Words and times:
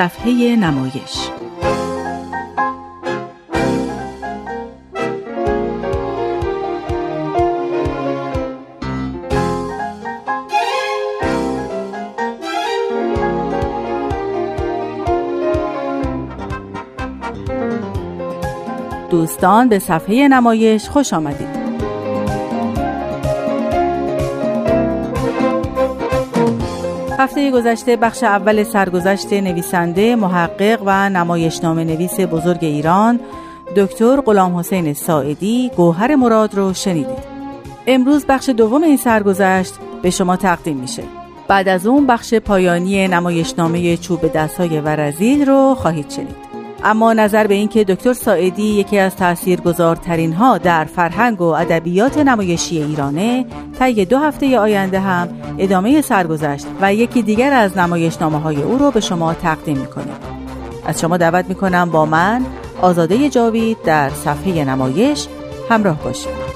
صفحه 0.00 0.56
نمایش. 0.56 1.28
دوستان 19.10 19.68
به 19.68 19.78
صفحه 19.78 20.28
نمایش 20.28 20.88
خوش 20.88 21.12
آمدید. 21.12 21.59
هفته 27.20 27.50
گذشته 27.50 27.96
بخش 27.96 28.22
اول 28.22 28.64
سرگذشت 28.64 29.32
نویسنده، 29.32 30.16
محقق 30.16 30.82
و 30.86 31.10
نمایشنامه 31.10 31.84
نویس 31.84 32.20
بزرگ 32.20 32.58
ایران 32.64 33.20
دکتر 33.76 34.20
غلام 34.20 34.56
حسین 34.56 34.94
ساعدی 34.94 35.70
گوهر 35.76 36.14
مراد 36.14 36.54
رو 36.54 36.74
شنیدید. 36.74 37.30
امروز 37.86 38.26
بخش 38.26 38.48
دوم 38.48 38.82
این 38.82 38.96
سرگذشت 38.96 39.74
به 40.02 40.10
شما 40.10 40.36
تقدیم 40.36 40.76
میشه. 40.76 41.02
بعد 41.48 41.68
از 41.68 41.86
اون 41.86 42.06
بخش 42.06 42.34
پایانی 42.34 43.08
نمایشنامه 43.08 43.96
چوب 43.96 44.32
دستای 44.32 44.80
ورزیل 44.80 45.46
رو 45.46 45.74
خواهید 45.74 46.10
شنید. 46.10 46.49
اما 46.84 47.12
نظر 47.12 47.46
به 47.46 47.54
اینکه 47.54 47.84
دکتر 47.84 48.12
ساعدی 48.12 48.62
یکی 48.62 48.98
از 48.98 49.16
تاثیرگذارترین 49.16 50.32
ها 50.32 50.58
در 50.58 50.84
فرهنگ 50.84 51.40
و 51.40 51.44
ادبیات 51.44 52.18
نمایشی 52.18 52.82
ایرانه 52.82 53.46
طی 53.78 54.04
دو 54.04 54.18
هفته 54.18 54.58
آینده 54.58 55.00
هم 55.00 55.28
ادامه 55.58 56.00
سرگذشت 56.00 56.66
و 56.80 56.94
یکی 56.94 57.22
دیگر 57.22 57.52
از 57.52 57.78
نمایشنامه 57.78 58.38
های 58.40 58.62
او 58.62 58.78
رو 58.78 58.90
به 58.90 59.00
شما 59.00 59.34
تقدیم 59.34 59.78
می‌کنیم 59.78 60.14
از 60.86 61.00
شما 61.00 61.16
دعوت 61.16 61.44
می‌کنم 61.48 61.90
با 61.90 62.06
من 62.06 62.46
آزاده 62.82 63.28
جاوید 63.28 63.76
در 63.84 64.10
صفحه 64.10 64.64
نمایش 64.64 65.26
همراه 65.70 66.02
باشید. 66.02 66.49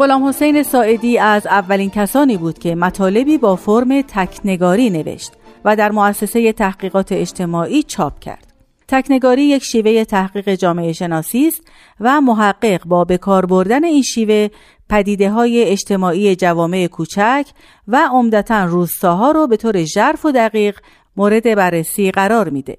غلام 0.00 0.24
حسین 0.24 0.62
ساعدی 0.62 1.18
از 1.18 1.46
اولین 1.46 1.90
کسانی 1.90 2.36
بود 2.36 2.58
که 2.58 2.74
مطالبی 2.74 3.38
با 3.38 3.56
فرم 3.56 4.02
تکنگاری 4.02 4.90
نوشت 4.90 5.32
و 5.64 5.76
در 5.76 5.92
مؤسسه 5.92 6.52
تحقیقات 6.52 7.12
اجتماعی 7.12 7.82
چاپ 7.82 8.18
کرد. 8.18 8.52
تکنگاری 8.88 9.42
یک 9.42 9.62
شیوه 9.62 10.04
تحقیق 10.04 10.54
جامعه 10.54 10.92
شناسی 10.92 11.46
است 11.46 11.62
و 12.00 12.20
محقق 12.20 12.84
با 12.84 13.04
به 13.04 13.18
بردن 13.48 13.84
این 13.84 14.02
شیوه 14.02 14.48
پدیده 14.88 15.30
های 15.30 15.64
اجتماعی 15.64 16.36
جوامع 16.36 16.86
کوچک 16.86 17.46
و 17.88 18.08
عمدتا 18.12 18.64
روستاها 18.64 19.30
رو 19.30 19.46
به 19.46 19.56
طور 19.56 19.84
ژرف 19.84 20.24
و 20.24 20.32
دقیق 20.32 20.78
مورد 21.16 21.54
بررسی 21.54 22.10
قرار 22.10 22.48
میده. 22.48 22.78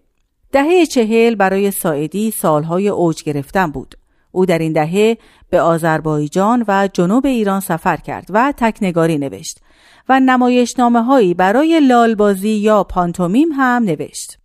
دهه 0.52 0.86
چهل 0.86 1.36
برای 1.36 1.72
ساعدی 1.72 2.32
سالهای 2.32 2.88
اوج 2.88 3.24
گرفتن 3.24 3.72
بود. 3.72 4.01
او 4.32 4.46
در 4.46 4.60
این 4.60 4.74
دهه 4.74 5.18
به 5.50 5.62
آذربایجان 5.62 6.66
و 6.68 6.90
جنوب 6.94 7.26
ایران 7.26 7.60
سفر 7.60 7.98
کرد 7.98 8.28
و 8.30 8.54
تکنگاری 8.58 9.18
نوشت 9.18 9.60
و 10.10 10.20
نمایشنامه 10.20 11.04
هایی 11.04 11.34
برای 11.34 11.80
لالبازی 11.80 12.50
یا 12.50 12.84
پانتومیم 12.84 13.50
هم 13.52 13.84
نوشت. 13.84 14.38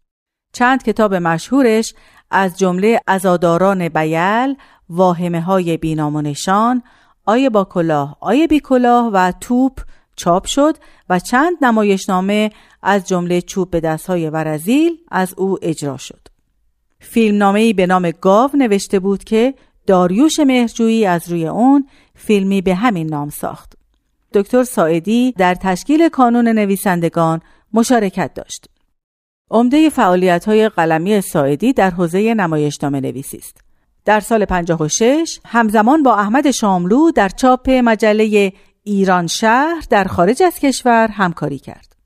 چند 0.52 0.82
کتاب 0.82 1.14
مشهورش 1.14 1.94
از 2.30 2.58
جمله 2.58 3.00
عزاداران 3.06 3.88
بیل، 3.88 4.54
واهمه 4.88 5.40
های 5.40 5.76
بی‌نام‌ونشان، 5.76 6.82
آی 7.24 7.50
با 7.50 7.64
کلاه، 7.64 8.16
آی 8.20 8.46
بی 8.46 8.60
کلاه 8.60 9.10
و 9.12 9.32
توپ 9.40 9.80
چاپ 10.16 10.46
شد 10.46 10.76
و 11.10 11.18
چند 11.18 11.56
نمایشنامه 11.62 12.50
از 12.82 13.08
جمله 13.08 13.40
چوب 13.40 13.70
به 13.70 13.80
دست 13.80 14.06
های 14.06 14.30
ورزیل 14.30 14.98
از 15.10 15.34
او 15.36 15.58
اجرا 15.62 15.96
شد. 15.96 16.28
فیلمنامه‌ای 17.00 17.72
به 17.72 17.86
نام 17.86 18.10
گاو 18.10 18.50
نوشته 18.54 18.98
بود 18.98 19.24
که 19.24 19.54
داریوش 19.86 20.40
مهرجویی 20.40 21.06
از 21.06 21.30
روی 21.30 21.46
اون 21.46 21.88
فیلمی 22.14 22.62
به 22.62 22.74
همین 22.74 23.06
نام 23.06 23.30
ساخت. 23.30 23.72
دکتر 24.34 24.64
ساعدی 24.64 25.32
در 25.32 25.54
تشکیل 25.54 26.08
کانون 26.08 26.48
نویسندگان 26.48 27.40
مشارکت 27.72 28.34
داشت. 28.34 28.66
عمده 29.50 29.90
فعالیت 29.90 30.44
های 30.44 30.68
قلمی 30.68 31.20
ساعدی 31.20 31.72
در 31.72 31.90
حوزه 31.90 32.34
نمایشنامه 32.34 33.00
نویسی 33.00 33.36
است. 33.36 33.60
در 34.04 34.20
سال 34.20 34.44
56 34.44 35.40
همزمان 35.46 36.02
با 36.02 36.14
احمد 36.14 36.50
شاملو 36.50 37.10
در 37.10 37.28
چاپ 37.28 37.70
مجله 37.70 38.52
ایران 38.84 39.26
شهر 39.26 39.82
در 39.90 40.04
خارج 40.04 40.42
از 40.42 40.58
کشور 40.58 41.08
همکاری 41.08 41.58
کرد. 41.58 41.96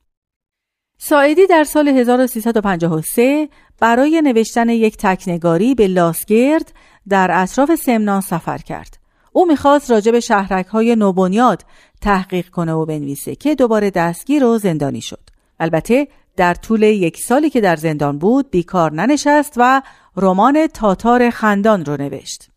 ساعدی 0.99 1.47
در 1.47 1.65
سال 1.65 1.89
1353 1.89 3.49
برای 3.81 4.23
نوشتن 4.23 4.69
یک 4.69 4.97
تکنگاری 4.97 5.75
به 5.75 5.87
لاسگرد 5.87 6.73
در 7.09 7.31
اطراف 7.33 7.75
سمنان 7.75 8.21
سفر 8.21 8.59
کرد. 8.59 8.99
او 9.33 9.47
می‌خواست 9.47 9.91
راجع 9.91 10.13
به 10.13 10.21
شهرک 10.21 10.67
های 10.67 10.97
نوبنیاد 10.97 11.65
تحقیق 12.01 12.49
کنه 12.49 12.73
و 12.73 12.87
بنویسه 12.87 13.35
که 13.35 13.55
دوباره 13.55 13.91
دستگیر 13.91 14.45
و 14.45 14.59
زندانی 14.59 15.01
شد. 15.01 15.31
البته 15.61 16.09
در 16.37 16.55
طول 16.55 16.83
یک 16.83 17.17
سالی 17.17 17.51
که 17.51 17.61
در 17.61 17.77
زندان 17.77 18.19
بود 18.19 18.51
بیکار 18.51 18.93
ننشست 18.93 19.55
و 19.57 19.83
رمان 20.17 20.67
تاتار 20.67 21.31
خندان 21.31 21.85
رو 21.85 21.97
نوشت. 21.97 22.51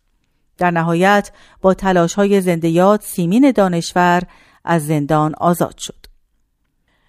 در 0.58 0.70
نهایت 0.70 1.30
با 1.60 1.74
تلاش 1.74 2.14
های 2.14 2.40
زنده 2.40 2.96
سیمین 2.96 3.50
دانشور 3.50 4.22
از 4.64 4.86
زندان 4.86 5.34
آزاد 5.34 5.78
شد. 5.78 6.04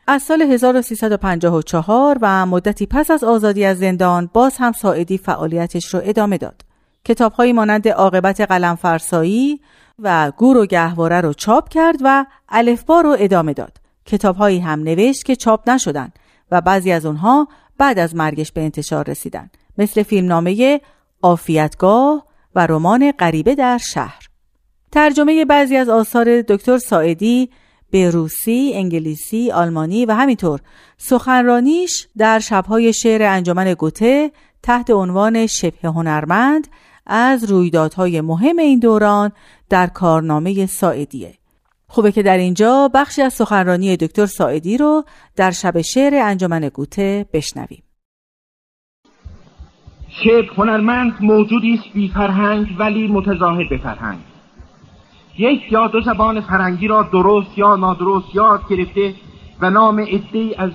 از 0.07 0.23
سال 0.23 0.41
1354 0.41 2.17
و 2.21 2.45
مدتی 2.45 2.85
پس 2.85 3.11
از 3.11 3.23
آزادی 3.23 3.65
از 3.65 3.79
زندان 3.79 4.29
باز 4.33 4.55
هم 4.57 4.71
ساعدی 4.71 5.17
فعالیتش 5.17 5.93
رو 5.93 6.01
ادامه 6.03 6.37
داد. 6.37 6.64
کتابهایی 7.05 7.53
مانند 7.53 7.87
عاقبت 7.87 8.41
قلم 8.41 8.75
فرسایی 8.75 9.61
و 9.99 10.31
گور 10.37 10.57
و 10.57 10.65
گهواره 10.65 11.21
رو 11.21 11.33
چاپ 11.33 11.69
کرد 11.69 11.97
و 12.03 12.25
الفبا 12.49 13.01
رو 13.01 13.15
ادامه 13.19 13.53
داد. 13.53 13.77
کتابهایی 14.05 14.59
هم 14.59 14.79
نوشت 14.79 15.23
که 15.23 15.35
چاپ 15.35 15.69
نشدن 15.69 16.11
و 16.51 16.61
بعضی 16.61 16.91
از 16.91 17.05
اونها 17.05 17.47
بعد 17.77 17.99
از 17.99 18.15
مرگش 18.15 18.51
به 18.51 18.61
انتشار 18.61 19.09
رسیدن 19.09 19.49
مثل 19.77 20.03
فیلمنامه 20.03 20.81
آفیتگاه 21.21 22.25
و 22.55 22.67
رمان 22.67 23.11
غریبه 23.11 23.55
در 23.55 23.77
شهر. 23.77 24.27
ترجمه 24.91 25.45
بعضی 25.45 25.75
از 25.75 25.89
آثار 25.89 26.41
دکتر 26.41 26.77
ساعدی 26.77 27.49
به 27.91 28.09
روسی، 28.09 28.71
انگلیسی، 28.75 29.51
آلمانی 29.51 30.05
و 30.05 30.11
همینطور 30.11 30.59
سخنرانیش 30.97 32.07
در 32.17 32.39
شبهای 32.39 32.93
شعر 32.93 33.23
انجمن 33.23 33.73
گوته 33.73 34.31
تحت 34.63 34.89
عنوان 34.89 35.47
شبه 35.47 35.87
هنرمند 35.87 36.67
از 37.05 37.51
رویدادهای 37.51 38.21
مهم 38.21 38.59
این 38.59 38.79
دوران 38.79 39.31
در 39.69 39.87
کارنامه 39.87 40.65
ساعدیه. 40.65 41.33
خوبه 41.87 42.11
که 42.11 42.23
در 42.23 42.37
اینجا 42.37 42.89
بخشی 42.93 43.21
از 43.21 43.33
سخنرانی 43.33 43.97
دکتر 43.97 44.25
ساعدی 44.25 44.77
رو 44.77 45.03
در 45.35 45.51
شب 45.51 45.81
شعر 45.81 46.13
انجمن 46.15 46.69
گوته 46.69 47.25
بشنویم. 47.33 47.83
شعر 50.23 50.45
هنرمند 50.57 51.13
موجودی 51.21 51.73
است 51.73 51.93
بی 51.93 52.09
فرهنگ 52.09 52.67
ولی 52.79 53.07
متظاهر 53.07 53.67
به 53.69 53.77
فرهنگ. 53.77 54.19
یک 55.37 55.71
یا 55.71 55.87
دو 55.87 56.01
زبان 56.01 56.41
فرنگی 56.41 56.87
را 56.87 57.03
درست 57.03 57.57
یا 57.57 57.75
نادرست 57.75 58.35
یاد 58.35 58.61
گرفته 58.69 59.13
و 59.61 59.69
نام 59.69 59.99
عدهای 59.99 60.55
از 60.55 60.71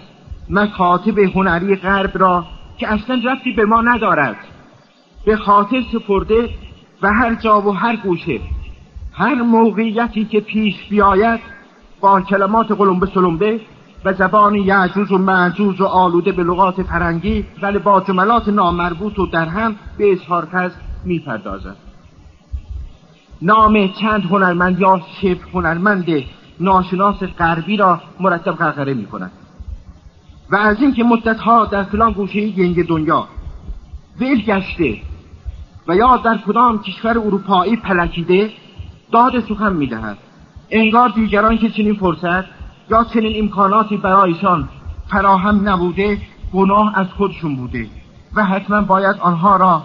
مکاتب 0.51 1.19
هنری 1.19 1.77
غرب 1.77 2.11
را 2.15 2.45
که 2.79 2.93
اصلا 2.93 3.21
رفتی 3.25 3.53
به 3.53 3.65
ما 3.65 3.83
ندارد. 3.83 4.37
به 5.25 5.37
خاطر 5.37 5.83
سپرده 5.93 6.49
و 7.03 7.13
هر 7.13 7.35
جا 7.35 7.61
و 7.61 7.71
هر 7.71 7.97
گوشه. 7.97 8.41
هر 9.13 9.35
موقعیتی 9.35 10.25
که 10.25 10.41
پیش 10.41 10.75
بیاید 10.91 11.41
با 12.01 12.21
کلمات 12.21 12.73
قلمبه 12.73 13.07
سلمبه 13.07 13.61
و 14.05 14.13
زبان 14.13 14.55
یعجوز 14.55 15.13
و 15.13 15.19
معجوز 15.19 15.81
و 15.81 15.85
آلوده 15.85 16.33
به 16.33 16.43
لغات 16.43 16.83
فرنگی 16.83 17.47
ولی 17.63 17.79
با 17.79 18.01
جملات 18.01 18.49
نامربوط 18.49 19.19
و 19.19 19.27
در 19.27 19.47
هم 19.47 19.77
به 19.99 20.13
اظهار 20.13 20.49
می 20.55 20.71
می‌پردازد. 21.05 21.77
نام 23.43 23.89
چند 23.89 24.23
هنرمند 24.23 24.81
یا 24.81 25.01
شبه 25.23 25.39
هنرمند 25.55 26.07
ناشناس 26.61 27.23
غربی 27.23 27.77
را 27.77 28.01
مرتب 28.21 28.53
غرغره 28.53 28.95
می 28.95 29.07
کند 29.07 29.33
و 30.51 30.57
از 30.57 30.77
اینکه 30.81 31.05
مدتها 31.05 31.65
در 31.65 31.85
فلان 31.85 32.13
گوشه 32.13 32.39
ینگ 32.39 32.87
دنیا 32.87 33.29
ول 34.21 34.41
گشته 34.41 35.10
و 35.89 35.97
یا 35.97 36.17
در 36.17 36.39
کدام 36.47 36.83
کشور 36.83 37.19
اروپایی 37.19 37.77
پلکیده 37.77 38.51
داد 39.13 39.41
سخن 39.41 39.73
می‌دهد. 39.73 40.19
انگار 40.71 41.09
دیگران 41.09 41.59
که 41.59 41.71
چنین 41.71 41.95
فرصت 41.95 42.45
یا 42.91 43.05
چنین 43.15 43.43
امکاناتی 43.43 43.97
برایشان 43.97 44.69
فراهم 45.09 45.69
نبوده 45.69 46.19
گناه 46.53 46.99
از 46.99 47.07
خودشون 47.07 47.57
بوده 47.57 47.87
و 48.37 48.45
حتما 48.45 48.81
باید 48.81 49.17
آنها 49.21 49.57
را 49.57 49.83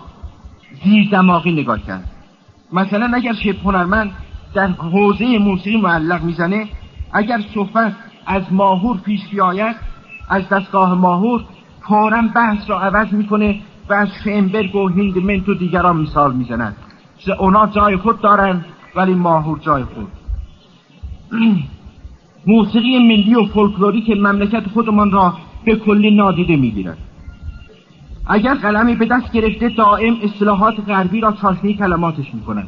زیر 0.83 1.09
دماغی 1.11 1.51
نگاه 1.51 1.79
کرد. 1.79 2.11
مثلا 2.73 3.11
اگر 3.13 3.33
شبه 3.33 3.59
هنرمند 3.63 4.11
در 4.53 4.67
حوزه 4.67 5.37
موسیقی 5.37 5.81
معلق 5.81 6.23
می‌زنه 6.23 6.67
اگر 7.13 7.41
صحبت 7.53 7.95
از 8.25 8.53
ماهور 8.53 8.97
پیش 8.97 9.27
بیاید 9.31 9.75
از 10.29 10.49
دستگاه 10.49 10.93
ماهور 10.93 11.43
فورا 11.81 12.21
بحث 12.35 12.69
را 12.69 12.79
عوض 12.81 13.13
می‌کنه 13.13 13.59
و 13.89 13.93
از 13.93 14.07
فنبرگ 14.23 14.75
و 14.75 14.87
هیندمنت 14.87 15.49
و 15.49 15.53
دیگران 15.53 15.97
مثال 15.97 16.33
می‌زنند. 16.33 16.75
اونا 17.39 17.67
جای 17.67 17.97
خود 17.97 18.21
دارند 18.21 18.65
ولی 18.95 19.13
ماهور 19.13 19.59
جای 19.59 19.83
خود. 19.83 20.07
موسیقی 22.47 22.99
ملی 22.99 23.35
و 23.35 23.45
فولکلوریک 23.45 24.09
مملکت 24.09 24.67
خودمان 24.73 25.11
را 25.11 25.33
به 25.65 25.75
کلی 25.75 26.15
نادیده 26.15 26.55
می‌گیرد. 26.55 26.97
اگر 28.27 28.53
قلمی 28.53 28.95
به 28.95 29.05
دست 29.05 29.31
گرفته 29.31 29.69
دائم 29.69 30.15
اصلاحات 30.23 30.75
غربی 30.87 31.21
را 31.21 31.31
چاشنی 31.31 31.73
کلماتش 31.73 32.33
می‌کند. 32.33 32.67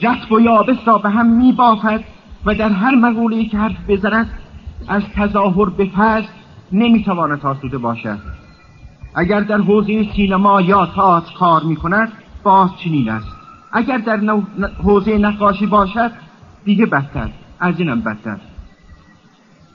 جسب 0.00 0.32
و 0.32 0.40
یابس 0.40 0.76
را 0.86 0.98
به 0.98 1.10
هم 1.10 1.26
میبافد 1.26 2.04
و 2.44 2.54
در 2.54 2.68
هر 2.68 2.94
مقوله 2.94 3.44
که 3.44 3.58
حرف 3.58 3.90
بزند 3.90 4.30
از 4.88 5.02
تظاهر 5.14 5.68
به 5.68 5.84
فرض 5.84 6.24
نمی‌تواند 6.72 7.46
آسوده 7.46 7.78
باشد. 7.78 8.18
اگر 9.14 9.40
در 9.40 9.58
حوزه 9.58 10.12
سینما 10.16 10.60
یا 10.60 10.86
تئاتر 10.86 11.32
کار 11.38 11.62
می‌کند 11.62 12.12
باز 12.42 12.70
چنین 12.84 13.10
است. 13.10 13.26
اگر 13.72 13.98
در 13.98 14.20
حوزه 14.84 15.18
نقاشی 15.18 15.66
باشد 15.66 16.12
دیگه 16.64 16.86
بدتر. 16.86 17.28
از 17.60 17.78
اینم 17.78 18.00
بدتر. 18.00 18.36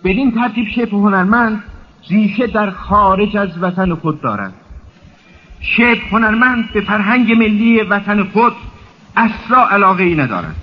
بدین 0.03 0.31
ترتیب 0.31 0.67
شبه 0.67 0.97
هنرمند 0.97 1.63
ریشه 2.09 2.47
در 2.47 2.69
خارج 2.69 3.37
از 3.37 3.49
وطن 3.61 3.95
خود 3.95 4.21
دارد. 4.21 4.53
شبه 5.61 6.01
هنرمند 6.11 6.73
به 6.73 6.81
فرهنگ 6.81 7.31
ملی 7.31 7.81
وطن 7.81 8.23
خود 8.23 8.53
اصلا 9.15 9.67
علاقه 9.67 10.03
ای 10.03 10.15
ندارد. 10.15 10.55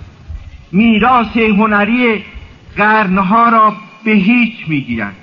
میراث 0.71 1.37
هنری 1.37 2.23
قرنها 2.77 3.49
را 3.49 3.73
به 4.05 4.11
هیچ 4.11 4.53
می‌گیرد. 4.67 5.15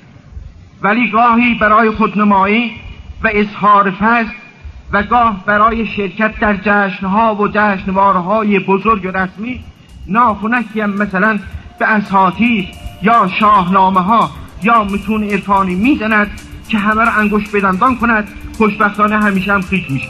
ولی 0.82 1.10
گاهی 1.10 1.54
برای 1.54 1.90
خودنمایی 1.90 2.72
و 3.24 3.30
اظهار 3.32 3.90
فضل 3.90 4.30
و 4.92 5.02
گاه 5.02 5.44
برای 5.46 5.86
شرکت 5.86 6.40
در 6.40 6.56
جشنها 6.56 7.34
و 7.34 7.48
جشنوارهای 7.48 8.58
بزرگ 8.58 9.04
و 9.04 9.08
رسمی 9.08 9.64
ناخونکی 10.06 10.80
هم 10.80 10.90
مثلا 10.90 11.38
به 11.78 11.86
اساتیر 11.86 12.68
یا 13.02 13.28
شاهنامه 13.40 14.00
ها 14.00 14.30
یا 14.62 14.84
متون 14.84 15.24
عرفانی 15.24 15.74
می‌زند 15.74 16.40
که 16.68 16.78
همه 16.78 17.04
را 17.04 17.12
انگشت 17.12 17.56
بدندان 17.56 17.96
کند 17.96 18.28
خوشبختانه 18.58 19.18
همیشه 19.18 19.52
هم 19.52 19.60
خیش 19.60 19.90
می 19.90 20.00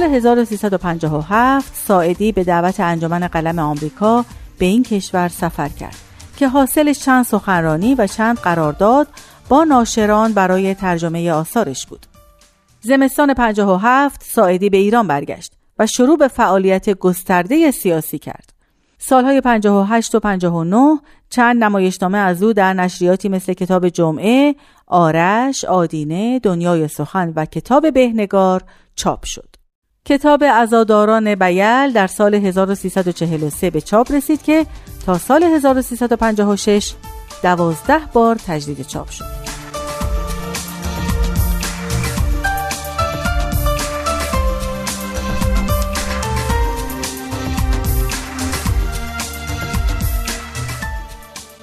سال 0.00 0.14
1357 0.14 1.74
ساعدی 1.74 2.32
به 2.32 2.44
دعوت 2.44 2.80
انجمن 2.80 3.26
قلم 3.26 3.58
آمریکا 3.58 4.24
به 4.58 4.66
این 4.66 4.82
کشور 4.82 5.28
سفر 5.28 5.68
کرد 5.68 5.96
که 6.36 6.48
حاصلش 6.48 6.98
چند 6.98 7.24
سخنرانی 7.24 7.94
و 7.94 8.06
چند 8.06 8.38
قرارداد 8.38 9.08
با 9.48 9.64
ناشران 9.64 10.32
برای 10.32 10.74
ترجمه 10.74 11.30
آثارش 11.30 11.86
بود. 11.86 12.06
زمستان 12.80 13.34
57 13.34 14.22
ساعدی 14.24 14.70
به 14.70 14.76
ایران 14.76 15.06
برگشت 15.06 15.52
و 15.78 15.86
شروع 15.86 16.18
به 16.18 16.28
فعالیت 16.28 16.90
گسترده 16.90 17.70
سیاسی 17.70 18.18
کرد. 18.18 18.52
سالهای 18.98 19.40
58 19.40 20.14
و 20.14 20.20
59 20.20 21.00
چند 21.30 21.64
نمایشنامه 21.64 22.18
از 22.18 22.42
او 22.42 22.52
در 22.52 22.74
نشریاتی 22.74 23.28
مثل 23.28 23.52
کتاب 23.52 23.88
جمعه، 23.88 24.54
آرش، 24.86 25.64
آدینه، 25.64 26.38
دنیای 26.38 26.88
سخن 26.88 27.32
و 27.36 27.44
کتاب 27.44 27.92
بهنگار 27.92 28.64
چاپ 28.94 29.24
شد. 29.24 29.55
کتاب 30.08 30.42
ازاداران 30.54 31.34
بیل 31.34 31.92
در 31.92 32.06
سال 32.06 32.34
1343 32.34 33.70
به 33.70 33.80
چاپ 33.80 34.12
رسید 34.12 34.42
که 34.42 34.66
تا 35.06 35.18
سال 35.18 35.42
1356 35.42 36.92
دوازده 37.42 38.00
بار 38.12 38.36
تجدید 38.46 38.82
چاپ 38.82 39.10
شد. 39.10 39.24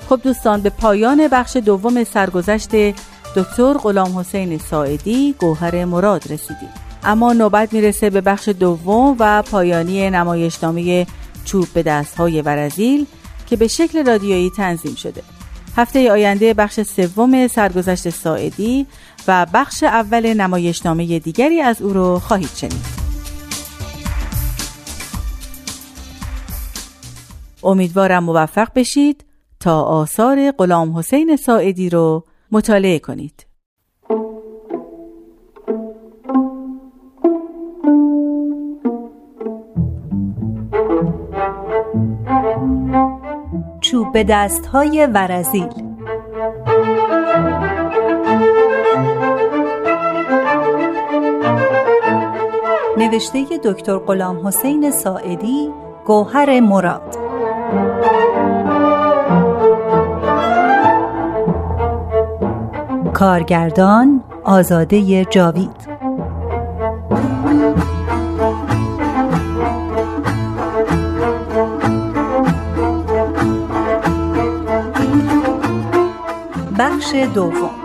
خب 0.10 0.20
دوستان 0.24 0.62
به 0.62 0.70
پایان 0.70 1.28
بخش 1.28 1.56
دوم 1.56 2.04
سرگذشت 2.04 2.70
دکتر 3.36 3.74
غلام 3.74 4.20
حسین 4.20 4.58
ساعدی 4.58 5.36
گوهر 5.40 5.86
مراد 5.86 6.32
رسیدیم. 6.32 6.83
اما 7.06 7.34
نوبت 7.34 7.74
می‌رسه 7.74 8.10
به 8.10 8.22
بخش 8.22 8.50
دوم 8.50 9.16
و 9.20 9.42
پایانی 9.42 10.10
نمایشنامه 10.10 11.08
چوب 11.46 11.68
به 11.74 11.84
دست 11.84 12.16
های 12.16 12.42
ورزیل 12.42 13.06
که 13.46 13.56
به 13.56 13.68
شکل 13.68 14.06
رادیویی 14.06 14.50
تنظیم 14.50 14.96
شده. 14.96 15.24
هفته 15.78 16.12
آینده 16.12 16.54
بخش 16.54 16.82
سوم 16.82 17.48
سرگذشت 17.48 18.10
ساعدی 18.10 18.88
و 19.28 19.48
بخش 19.54 19.84
اول 19.84 20.34
نمایشنامه 20.34 21.20
دیگری 21.20 21.62
از 21.62 21.82
او 21.82 21.94
رو 21.94 22.20
خواهید 22.20 22.50
شنید. 22.56 23.04
امیدوارم 27.64 28.24
موفق 28.24 28.68
بشید 28.76 29.26
تا 29.60 29.82
آثار 29.82 30.52
غلام 30.52 30.98
حسین 30.98 31.36
ساعدی 31.36 31.90
رو 31.90 32.26
مطالعه 32.52 33.00
کنید. 33.00 33.53
چوب 43.94 44.12
به 44.12 44.24
دست 44.24 44.66
های 44.66 45.08
ورزیل. 45.14 45.70
نوشته 52.98 53.46
دکتر 53.64 53.98
غلام 53.98 54.48
حسین 54.48 54.92
ساعدی 54.92 55.70
گوهر 56.06 56.60
مراد. 56.60 57.18
کارگردان 63.14 64.24
آزاده 64.44 65.26
جاوید. 65.26 65.83
بخش 77.14 77.34
دوم 77.34 77.83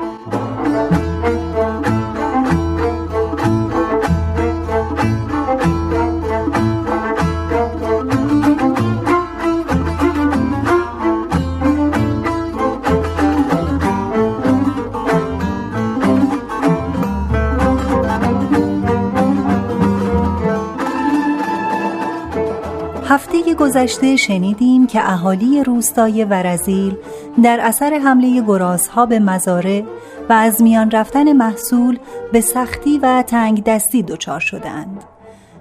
گذشته 23.59 24.17
شنیدیم 24.17 24.87
که 24.87 25.12
اهالی 25.12 25.65
روستای 25.65 26.25
ورزیل 26.25 26.97
در 27.43 27.61
اثر 27.61 27.99
حمله 28.05 28.43
گرازها 28.43 29.07
به 29.07 29.19
مزاره 29.19 29.85
و 30.29 30.33
از 30.33 30.62
میان 30.62 30.91
رفتن 30.91 31.33
محصول 31.33 31.99
به 32.33 32.41
سختی 32.41 32.99
و 32.99 33.23
تنگ 33.23 33.65
دستی 33.65 34.03
دچار 34.03 34.41
شدند. 34.41 35.05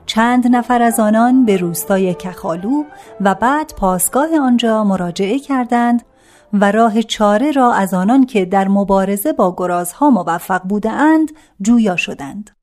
چند 0.06 0.56
نفر 0.56 0.82
از 0.82 1.00
آنان 1.00 1.46
به 1.46 1.58
روستای 1.58 2.14
کخالو 2.14 2.84
و 3.22 3.36
بعد 3.36 3.74
پاسگاه 3.78 4.40
آنجا 4.42 4.84
مراجعه 4.84 5.40
کردند 5.40 6.04
و 6.54 6.72
راه 6.72 7.02
چاره 7.02 7.52
را 7.52 7.74
از 7.74 7.94
آنان 7.94 8.26
که 8.26 8.46
در 8.46 8.68
مبارزه 8.68 9.34
با 9.34 9.56
گرازها 9.58 10.10
موفق 10.10 10.62
بودند 10.64 11.32
جویا 11.62 11.96
شدند. 11.96 12.57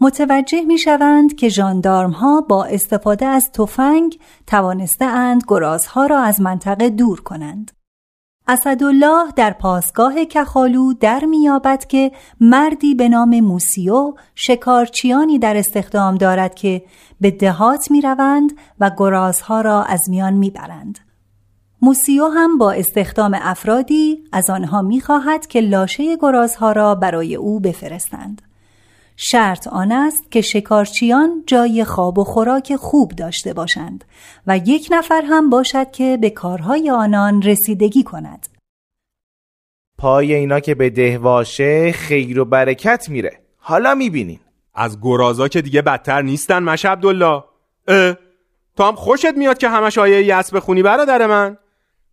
متوجه 0.00 0.62
می 0.62 0.78
شوند 0.78 1.34
که 1.34 1.50
جاندارم 1.50 2.10
ها 2.10 2.40
با 2.40 2.64
استفاده 2.64 3.26
از 3.26 3.50
تفنگ 3.52 4.18
توانسته 4.46 5.04
اند 5.04 5.42
گرازها 5.48 6.06
را 6.06 6.20
از 6.20 6.40
منطقه 6.40 6.90
دور 6.90 7.20
کنند. 7.20 7.72
اسدالله 8.48 9.32
در 9.36 9.50
پاسگاه 9.50 10.24
کخالو 10.24 10.92
در 10.92 11.24
میابد 11.24 11.84
که 11.86 12.12
مردی 12.40 12.94
به 12.94 13.08
نام 13.08 13.40
موسیو 13.40 14.14
شکارچیانی 14.34 15.38
در 15.38 15.56
استخدام 15.56 16.14
دارد 16.14 16.54
که 16.54 16.84
به 17.20 17.30
دهات 17.30 17.90
می‌روند 17.90 18.52
و 18.80 18.90
گرازها 18.98 19.60
را 19.60 19.82
از 19.82 20.00
میان 20.10 20.32
می‌برند. 20.34 20.98
موسیو 21.82 22.26
هم 22.26 22.58
با 22.58 22.72
استخدام 22.72 23.38
افرادی 23.42 24.24
از 24.32 24.50
آنها 24.50 24.82
می‌خواهد 24.82 25.46
که 25.46 25.60
لاشه 25.60 26.16
گرازها 26.16 26.72
را 26.72 26.94
برای 26.94 27.34
او 27.34 27.60
بفرستند. 27.60 28.42
شرط 29.16 29.66
آن 29.66 29.92
است 29.92 30.30
که 30.30 30.40
شکارچیان 30.40 31.44
جای 31.46 31.84
خواب 31.84 32.18
و 32.18 32.24
خوراک 32.24 32.76
خوب 32.76 33.10
داشته 33.10 33.52
باشند 33.52 34.04
و 34.46 34.58
یک 34.58 34.88
نفر 34.90 35.22
هم 35.28 35.50
باشد 35.50 35.90
که 35.90 36.18
به 36.20 36.30
کارهای 36.30 36.90
آنان 36.90 37.42
رسیدگی 37.42 38.02
کند. 38.02 38.48
پای 39.98 40.34
اینا 40.34 40.60
که 40.60 40.74
به 40.74 40.90
دهواشه 40.90 41.92
خیر 41.92 42.40
و 42.40 42.44
برکت 42.44 43.08
میره. 43.08 43.40
حالا 43.56 43.94
می‌بینین. 43.94 44.40
از 44.74 44.98
گرازا 45.02 45.48
که 45.48 45.62
دیگه 45.62 45.82
بدتر 45.82 46.22
نیستن 46.22 46.62
مش 46.62 46.84
عبدالله. 46.84 47.44
اه 47.88 48.16
تو 48.76 48.84
هم 48.84 48.94
خوشت 48.94 49.36
میاد 49.36 49.58
که 49.58 49.68
همش 49.68 49.98
آیه 49.98 50.26
یس 50.26 50.54
بخونی 50.54 50.82
برادر 50.82 51.26
من؟ 51.26 51.58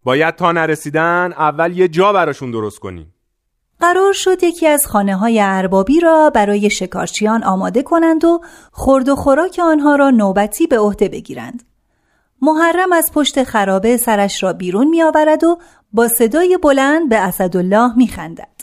باید 0.03 0.35
تا 0.35 0.51
نرسیدن 0.51 1.33
اول 1.37 1.77
یه 1.77 1.87
جا 1.87 2.13
براشون 2.13 2.51
درست 2.51 2.79
کنیم. 2.79 3.13
قرار 3.81 4.13
شد 4.13 4.43
یکی 4.43 4.67
از 4.67 4.87
خانه 4.87 5.15
های 5.15 5.39
اربابی 5.43 5.99
را 5.99 6.29
برای 6.29 6.69
شکارچیان 6.69 7.43
آماده 7.43 7.83
کنند 7.83 8.25
و 8.25 8.41
خورد 8.71 9.09
و 9.09 9.15
خوراک 9.15 9.61
آنها 9.63 9.95
را 9.95 10.09
نوبتی 10.09 10.67
به 10.67 10.79
عهده 10.79 11.09
بگیرند. 11.09 11.63
محرم 12.41 12.93
از 12.93 13.11
پشت 13.13 13.43
خرابه 13.43 13.97
سرش 13.97 14.43
را 14.43 14.53
بیرون 14.53 14.87
می 14.87 15.03
آورد 15.03 15.43
و 15.43 15.57
با 15.93 16.07
صدای 16.07 16.57
بلند 16.57 17.09
به 17.09 17.17
اسدالله 17.17 17.97
می 17.97 18.07
خندد. 18.07 18.61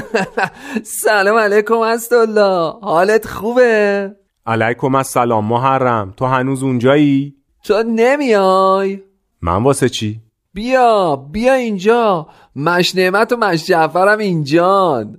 سلام 1.04 1.36
علیکم 1.38 1.78
اسدالله 1.78 2.72
حالت 2.82 3.26
خوبه؟ 3.26 4.16
علیکم 4.46 4.94
السلام 4.94 5.44
محرم 5.44 6.14
تو 6.16 6.26
هنوز 6.26 6.62
اونجایی؟ 6.62 7.34
تو 7.64 7.82
نمیای؟ 7.82 9.02
من 9.42 9.62
واسه 9.62 9.88
چی؟ 9.88 10.20
بیا 10.54 11.16
بیا 11.16 11.54
اینجا 11.54 12.28
مش 12.56 12.94
نعمت 12.94 13.32
و 13.32 13.36
مش 13.36 13.66
جعفرم 13.66 14.18
اینجان 14.18 15.18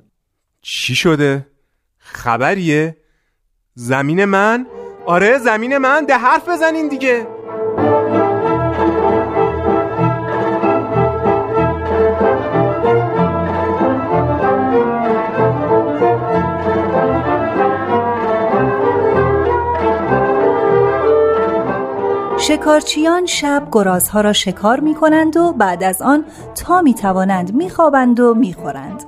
چی 0.61 0.95
شده؟ 0.95 1.47
خبریه؟ 1.97 2.97
زمین 3.75 4.25
من؟ 4.25 4.65
آره 5.05 5.37
زمین 5.37 5.77
من 5.77 6.05
ده 6.05 6.17
حرف 6.17 6.49
بزنین 6.49 6.87
دیگه 6.87 7.27
شکارچیان 22.51 23.25
شب 23.25 23.67
گرازها 23.71 24.21
را 24.21 24.33
شکار 24.33 24.79
می 24.79 24.95
کنند 24.95 25.37
و 25.37 25.53
بعد 25.53 25.83
از 25.83 26.01
آن 26.01 26.25
تا 26.55 26.81
می 26.81 26.93
توانند 26.93 27.53
می 27.53 27.69
خوابند 27.69 28.19
و 28.19 28.33
می 28.33 28.53
خورند. 28.53 29.03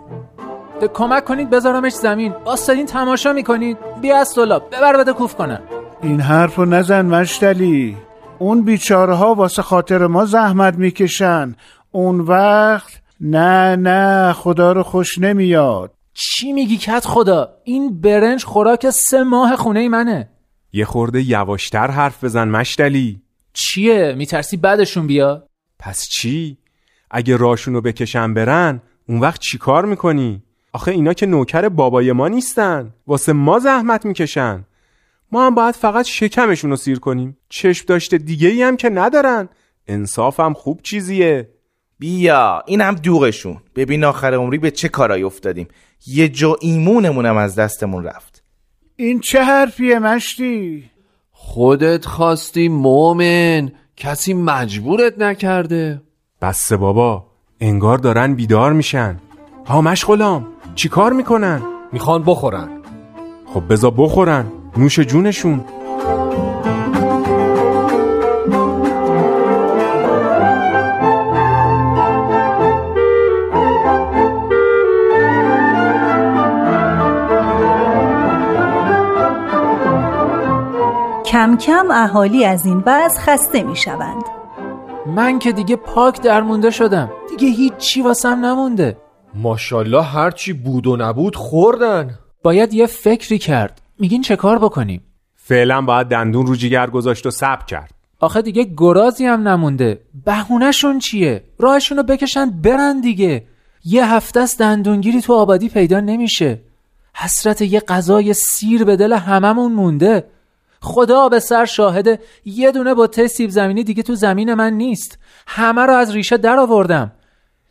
کمک 0.93 1.25
کنید 1.25 1.49
بذارمش 1.49 1.93
زمین. 1.93 2.33
آستادین 2.45 2.85
تماشا 2.85 3.33
می‌کنید. 3.33 3.77
بیا 4.01 4.17
از 4.17 4.35
دلاب 4.35 4.67
ببر 4.71 4.97
بده 4.97 5.13
کوف 5.13 5.35
کنم 5.35 5.59
این 6.03 6.21
حرف 6.21 6.55
رو 6.55 6.65
نزن 6.65 7.05
مشتلی. 7.05 7.97
اون 8.39 8.61
بیچاره 8.61 9.13
ها 9.13 9.33
واسه 9.33 9.61
خاطر 9.61 10.07
ما 10.07 10.25
زحمت 10.25 10.75
می‌کشن. 10.75 11.55
اون 11.91 12.19
وقت 12.19 13.01
نه 13.21 13.75
نه 13.75 14.33
خدا 14.33 14.71
رو 14.71 14.83
خوش 14.83 15.17
نمیاد. 15.17 15.91
چی 16.13 16.53
میگی 16.53 16.77
کت 16.77 17.05
خدا؟ 17.05 17.49
این 17.63 18.01
برنج 18.01 18.43
خوراک 18.43 18.89
سه 18.89 19.23
ماه 19.23 19.55
خونه 19.55 19.89
منه. 19.89 20.29
یه 20.73 20.85
خورده 20.85 21.21
یواشتر 21.21 21.87
حرف 21.87 22.23
بزن 22.23 22.47
مشتلی. 22.47 23.23
چیه؟ 23.53 24.13
میترسی 24.17 24.57
بعدشون 24.57 25.07
بیا؟ 25.07 25.47
پس 25.79 26.07
چی؟ 26.09 26.57
اگه 27.11 27.37
راشونو 27.37 27.81
بکشن 27.81 28.33
برن 28.33 28.81
اون 29.09 29.19
وقت 29.19 29.39
چی 29.39 29.57
کار 29.57 29.85
می‌کنی؟ 29.85 30.43
آخه 30.73 30.91
اینا 30.91 31.13
که 31.13 31.25
نوکر 31.25 31.69
بابای 31.69 32.11
ما 32.11 32.27
نیستن. 32.27 32.93
واسه 33.07 33.33
ما 33.33 33.59
زحمت 33.59 34.05
می‌کشن. 34.05 34.65
ما 35.31 35.45
هم 35.45 35.55
باید 35.55 35.75
فقط 35.75 36.05
شکمشون 36.05 36.69
رو 36.69 36.75
سیر 36.75 36.99
کنیم. 36.99 37.37
چشم 37.49 37.85
داشته 37.87 38.17
دیگه 38.17 38.47
ای 38.47 38.63
هم 38.63 38.77
که 38.77 38.89
ندارن. 38.89 39.49
انصاف 39.87 40.39
هم 40.39 40.53
خوب 40.53 40.81
چیزیه. 40.81 41.49
بیا 41.99 42.63
این 42.67 42.81
هم 42.81 42.95
دوغشون 42.95 43.57
ببین 43.75 44.03
آخر 44.03 44.33
عمری 44.33 44.57
به 44.57 44.71
چه 44.71 44.89
کارایی 44.89 45.23
افتادیم. 45.23 45.67
یه 46.07 46.29
جا 46.29 46.57
ایمونمونم 46.61 47.37
از 47.37 47.55
دستمون 47.55 48.03
رفت. 48.03 48.43
این 48.95 49.19
چه 49.19 49.43
حرفیه 49.43 49.99
مشتی؟ 49.99 50.89
خودت 51.45 52.05
خواستی 52.05 52.67
مومن. 52.67 53.71
کسی 53.97 54.33
مجبورت 54.33 55.19
نکرده. 55.19 56.01
بس 56.41 56.73
بابا 56.73 57.25
انگار 57.59 57.97
دارن 57.97 58.35
بیدار 58.35 58.73
میشن. 58.73 59.19
ها 59.65 59.81
مش 59.81 60.05
غلام 60.05 60.47
چی 60.75 60.89
کار 60.89 61.13
می‌کنن؟ 61.13 61.61
می‌خوان 61.91 62.23
بخورن. 62.23 62.69
خب 63.53 63.67
بزا 63.67 63.89
بخورن 63.89 64.45
نوش 64.77 64.99
جونشون. 64.99 65.65
کم 81.33 81.57
کم 81.57 81.91
اهالی 81.91 82.45
از 82.45 82.65
این 82.65 82.83
وضع 82.85 83.19
خسته 83.19 83.63
می 83.63 83.75
شوند. 83.75 84.23
من 85.05 85.39
که 85.39 85.51
دیگه 85.51 85.75
پاک 85.75 86.21
درمونده 86.21 86.71
شدم. 86.71 87.11
دیگه 87.29 87.55
هیچی 87.55 88.01
واسم 88.01 88.45
نمونده. 88.45 88.97
ماشالله 89.35 90.03
هرچی 90.03 90.53
بود 90.53 90.87
و 90.87 90.97
نبود 90.97 91.35
خوردن. 91.35 92.19
باید 92.43 92.73
یه 92.73 92.85
فکری 92.85 93.37
کرد. 93.37 93.81
میگین 93.99 94.21
چه 94.21 94.35
کار 94.35 94.59
بکنیم؟ 94.59 95.01
فعلا 95.35 95.81
باید 95.81 96.07
دندون 96.07 96.47
رو 96.47 96.55
جیگر 96.55 96.89
گذاشت 96.89 97.25
و 97.25 97.31
صبر 97.31 97.65
کرد. 97.65 97.91
آخه 98.19 98.41
دیگه 98.41 98.67
گرازی 98.77 99.25
هم 99.25 99.47
نمونده. 99.47 100.01
بهونهشون 100.25 100.99
چیه؟ 100.99 101.43
راهشون 101.59 102.01
بکشن 102.01 102.49
برن 102.49 103.01
دیگه. 103.01 103.43
یه 103.85 104.05
هفته 104.13 104.39
است 104.39 104.59
دندونگیری 104.59 105.21
تو 105.21 105.33
آبادی 105.33 105.69
پیدا 105.69 105.99
نمیشه. 105.99 106.61
حسرت 107.15 107.61
یه 107.61 107.79
غذای 107.79 108.33
سیر 108.33 108.83
به 108.83 108.95
دل 108.95 109.13
هممون 109.13 109.73
مونده. 109.73 110.23
خدا 110.83 111.29
به 111.29 111.39
سر 111.39 111.65
شاهده. 111.65 112.19
یه 112.45 112.71
دونه 112.71 112.95
بته 112.95 113.27
سیب 113.27 113.49
زمینی 113.49 113.83
دیگه 113.83 114.03
تو 114.03 114.15
زمین 114.15 114.53
من 114.53 114.73
نیست. 114.73 115.19
همه 115.47 115.81
رو 115.81 115.93
از 115.93 116.11
ریشه 116.11 116.37
در 116.37 116.57
آوردم. 116.57 117.11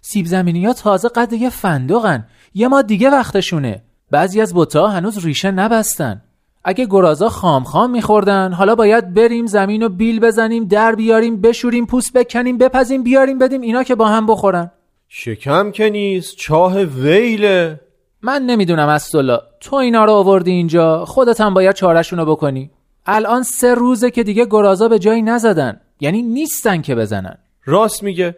سیب 0.01 0.27
زمینی 0.27 0.67
ها 0.67 0.73
تازه 0.73 1.09
قد 1.09 1.33
یه 1.33 1.51
فندقن. 1.51 2.27
یه 2.55 2.69
ما 2.69 2.83
دیگه 2.83 3.11
وقتشونه. 3.11 3.83
بعضی 4.11 4.41
از 4.41 4.55
بوتا 4.55 4.89
هنوز 4.89 5.25
ریشه 5.25 5.51
نبستن. 5.51 6.23
اگه 6.65 6.87
گرازا 6.87 7.29
خام 7.29 7.65
خام 7.65 7.91
میخوردن 7.91 8.53
حالا 8.53 8.75
باید 8.75 9.15
بریم 9.15 9.47
زمین 9.47 9.83
و 9.83 9.89
بیل 9.89 10.21
بزنیم 10.21 10.65
در 10.65 10.95
بیاریم 10.95 11.41
بشوریم 11.41 11.87
پوست 11.87 12.13
بکنیم 12.13 12.59
بپزیم 12.59 13.03
بیاریم 13.03 13.39
بدیم 13.39 13.61
اینا 13.61 13.83
که 13.83 13.95
با 13.95 14.09
هم 14.09 14.27
بخورن. 14.27 14.71
شکم 15.09 15.71
که 15.71 15.91
نیست 15.91 16.37
چاه 16.37 16.83
ویله. 16.83 17.81
من 18.23 18.43
نمی‌دونم 18.43 18.89
اصلا 18.89 19.39
تو 19.61 19.77
اینا 19.77 20.05
رو 20.05 20.13
آوردی 20.13 20.51
اینجا 20.51 21.05
خودت 21.05 21.41
هم 21.41 21.55
باید 21.55 21.75
چارشونو 21.75 22.25
بکنی. 22.25 22.71
الان 23.07 23.43
سه 23.43 23.75
روزه 23.75 24.11
که 24.11 24.23
دیگه 24.23 24.47
گرازا 24.47 24.89
به 24.89 24.99
جایی 24.99 25.23
نزدن. 25.23 25.81
یعنی 26.01 26.23
نیستن 26.23 26.83
که 26.83 26.95
بزنن. 26.95 27.39
راست 27.65 28.03
میگه. 28.03 28.37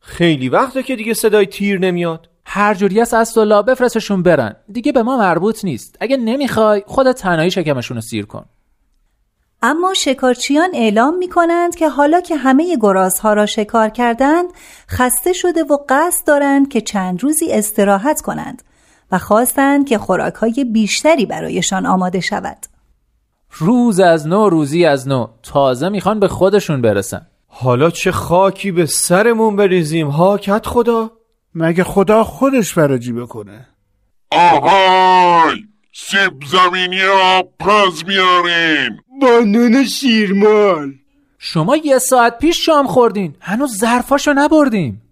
خیلی 0.00 0.48
وقته 0.48 0.82
که 0.82 0.96
دیگه 0.96 1.14
صدای 1.14 1.46
تیر 1.46 1.78
نمیاد. 1.78 2.28
هر 2.44 2.74
جوری 2.74 3.00
از 3.00 3.14
اسدالله 3.14 3.62
بفرستشون 3.62 4.22
برن. 4.22 4.56
دیگه 4.72 4.92
به 4.92 5.02
ما 5.02 5.16
مربوط 5.16 5.64
نیست. 5.64 5.96
اگه 6.00 6.16
نمی‌خوای 6.16 6.82
خودت 6.86 7.16
تنهایی 7.16 7.50
شکمشون 7.50 7.96
رو 7.96 8.00
سیر 8.00 8.26
کن. 8.26 8.44
اما 9.62 9.94
شکارچیان 9.94 10.70
اعلام 10.74 11.18
می 11.18 11.28
کنند 11.28 11.74
که 11.74 11.88
حالا 11.88 12.20
که 12.20 12.36
همه 12.36 12.76
گرازها 12.76 13.32
را 13.32 13.46
شکار 13.46 13.88
کردند 13.88 14.48
خسته 14.90 15.32
شده 15.32 15.64
و 15.64 15.78
قصد 15.88 16.26
دارند 16.26 16.68
که 16.68 16.80
چند 16.80 17.22
روزی 17.22 17.52
استراحت 17.52 18.20
کنند 18.20 18.62
و 19.12 19.18
خواستند 19.18 19.88
که 19.88 19.98
خوراکهای 19.98 20.64
بیشتری 20.64 21.26
برایشان 21.26 21.86
آماده 21.86 22.20
شود. 22.20 22.75
روز 23.50 24.00
از 24.00 24.26
نو 24.26 24.48
روزی 24.48 24.84
از 24.84 25.08
نو. 25.08 25.26
تازه 25.42 25.88
می‌خوان 25.88 26.20
به 26.20 26.28
خودشون 26.28 26.82
برسن. 26.82 27.26
حالا 27.46 27.90
چه 27.90 28.12
خاکی 28.12 28.72
به 28.72 28.86
سرمون 28.86 29.56
بریزیم 29.56 30.08
هاکت 30.08 30.66
خدا؟ 30.66 31.10
مگه 31.54 31.84
خدا 31.84 32.24
خودش 32.24 32.72
فراجی 32.72 33.12
بکنه؟ 33.12 33.68
آهای! 34.32 35.56
سیب 35.94 36.32
زمینی 36.46 37.02
آب 37.02 37.48
پز 37.60 38.04
بیارین! 38.04 39.00
با 39.20 39.38
نون 39.46 39.84
شیرمال. 39.84 40.92
شما 41.38 41.76
یه 41.76 41.98
ساعت 41.98 42.38
پیش 42.38 42.66
شام 42.66 42.86
خوردین. 42.86 43.34
هنوز 43.40 43.78
ظرفاشو 43.78 44.32
نبردیم. 44.32 45.02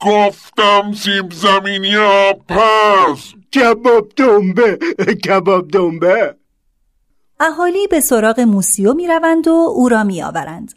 گفتم 0.00 0.92
سیب 0.92 1.32
زمینی 1.32 1.94
ها 1.94 2.32
پس 2.48 3.32
کباب 3.54 4.08
دنبه 4.16 4.78
کباب 5.26 5.68
دنبه. 5.70 6.34
اهالی 7.40 7.86
به 7.86 8.00
سراغ 8.00 8.40
موسیو 8.40 8.94
می 8.94 9.06
روند 9.06 9.48
و 9.48 9.52
او 9.52 9.88
را 9.88 10.04
می 10.04 10.22
آورند. 10.22 10.72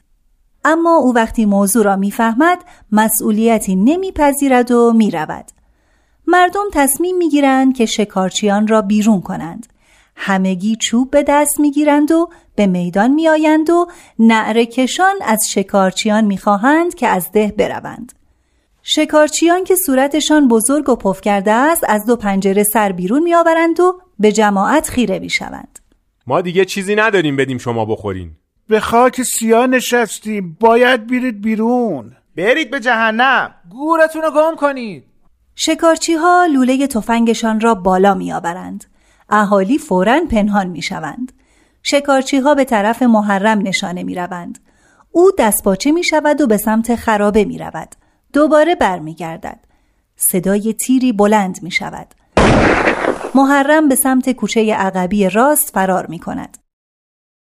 اما 0.65 0.96
او 0.96 1.15
وقتی 1.15 1.46
موضوع 1.46 1.84
را 1.84 1.96
می‌فهمد 1.96 2.63
مسئولیتی 2.91 3.75
نمیپذیرد 3.75 4.72
و 4.72 4.93
می 4.93 5.12
رود. 5.12 5.46
مردم 6.27 6.63
تصمیم 6.74 7.17
می 7.17 7.29
گیرند 7.29 7.75
که 7.75 7.86
شکارچیان 7.86 8.67
را 8.67 8.82
بیرون 8.82 9.22
کنند. 9.22 9.67
همگی 10.15 10.75
چوب 10.75 11.12
به 11.12 11.24
دست 11.27 11.60
می 11.60 11.72
گیرند 11.72 12.12
و 12.12 12.29
به 12.55 12.67
میدان 12.67 13.12
می 13.12 13.29
آیند 13.29 13.70
و 13.70 13.88
نعره 14.20 14.65
کشان 14.65 15.15
از 15.22 15.39
شکارچیان 15.50 16.25
می 16.25 16.38
خواهند 16.38 16.96
که 16.96 17.08
از 17.08 17.32
ده 17.32 17.53
بروند. 17.58 18.13
شکارچیان 18.84 19.63
که 19.63 19.75
صورتشان 19.75 20.48
بزرگ 20.48 20.89
و 20.89 20.96
پف 20.96 21.22
کرده 21.22 21.51
است 21.51 21.84
از 21.88 22.05
دو 22.05 22.15
پنجره 22.15 22.63
سر 22.63 22.91
بیرون 22.91 23.24
می 23.24 23.36
آورند 23.36 23.79
و 23.79 24.00
به 24.20 24.32
جماعت 24.32 24.89
خیره 24.89 25.20
می 25.20 25.29
شوند. 25.29 25.79
ما 26.27 26.42
دیگه 26.42 26.65
چیزی 26.65 26.96
نداریم 26.96 27.36
بدیم 27.36 27.58
شما 27.58 27.86
بخورین 27.86 28.32
به 28.68 28.80
خاک 28.80 29.22
سیاه 29.22 29.68
نشستیم 29.68 30.58
باید 30.60 31.08
بیرید 31.08 31.42
بیرون 31.42 32.12
برید 32.36 32.72
به 32.72 32.80
جهنم 32.80 33.56
گورتون 33.70 34.22
رو 34.22 34.32
گم 34.32 34.56
کنید 34.56 35.03
شکارچی 35.56 36.13
ها 36.13 36.46
لوله 36.46 36.88
تفنگشان 36.88 37.60
را 37.60 37.75
بالا 37.75 38.13
می 38.13 38.34
آورند. 38.34 38.86
اهالی 39.30 39.77
فورا 39.77 40.22
پنهان 40.32 40.68
می 40.68 40.82
شوند. 40.82 41.32
شکارچی 41.84 42.38
ها 42.38 42.56
به 42.56 42.63
طرف 42.65 43.01
محرم 43.01 43.68
نشانه 43.68 44.03
می 44.03 44.15
روند. 44.15 44.60
او 45.12 45.32
دستپاچه 45.39 45.92
می 45.92 46.03
شود 46.03 46.42
و 46.42 46.48
به 46.48 46.58
سمت 46.58 46.96
خرابه 46.96 47.46
می 47.46 47.58
رود. 47.58 47.96
دوباره 48.34 48.75
بر 48.75 49.00
می 49.00 49.15
گردد. 49.15 49.60
صدای 50.15 50.74
تیری 50.74 51.13
بلند 51.13 51.60
می 51.63 51.72
شود. 51.72 52.08
محرم 53.36 53.88
به 53.88 53.96
سمت 53.96 54.30
کوچه 54.30 54.74
عقبی 54.74 55.30
راست 55.30 55.70
فرار 55.70 56.06
می 56.06 56.20
کند. 56.20 56.58